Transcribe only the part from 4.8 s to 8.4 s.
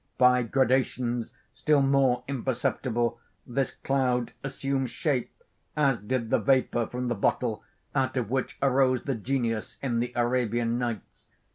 shape, as did the vapor from the bottle out of